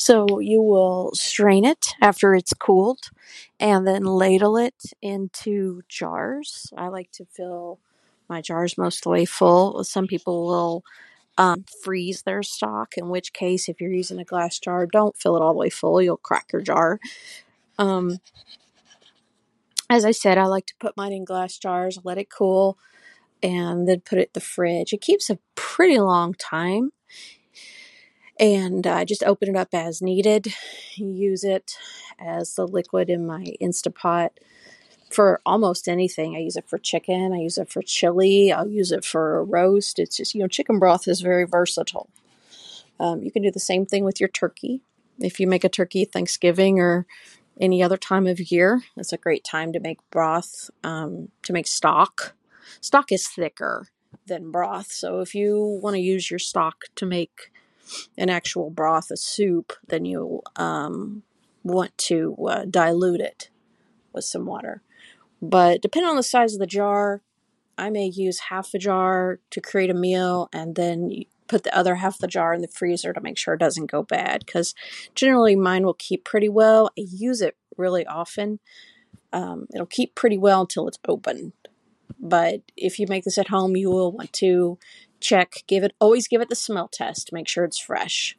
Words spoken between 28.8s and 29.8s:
I just open it up